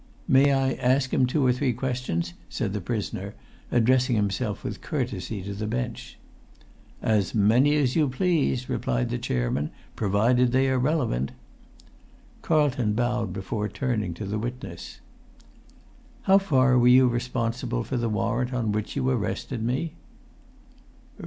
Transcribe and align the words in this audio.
"May 0.27 0.51
I 0.51 0.73
ask 0.73 1.11
him 1.13 1.27
two 1.27 1.45
or 1.45 1.53
three 1.53 1.73
questions?" 1.73 2.33
said 2.49 2.73
the 2.73 2.81
prisoner, 2.81 3.35
addressing 3.71 4.15
himself 4.15 4.63
with 4.63 4.81
courtesy 4.81 5.43
to 5.43 5.53
the 5.53 5.67
bench. 5.67 6.17
"As 7.03 7.35
many 7.35 7.75
as 7.75 7.95
you 7.95 8.09
please," 8.09 8.67
replied 8.67 9.09
the 9.09 9.19
chairman, 9.19 9.69
"provided 9.95 10.51
they 10.53 10.69
are 10.69 10.79
relevant." 10.79 11.33
Carlton 12.41 12.93
bowed 12.93 13.31
before 13.31 13.69
turning 13.69 14.15
to 14.15 14.25
the 14.25 14.39
witness. 14.39 15.01
"How 16.23 16.39
far 16.39 16.79
were 16.79 16.87
you 16.87 17.07
responsible 17.07 17.83
for 17.83 17.97
the 17.97 18.09
warrant 18.09 18.51
on 18.55 18.71
which 18.71 18.95
you 18.95 19.07
arrested 19.07 19.61
me?" 19.61 19.93